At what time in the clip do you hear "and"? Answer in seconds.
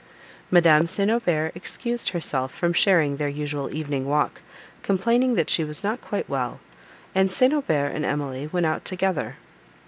7.13-7.31, 7.93-8.03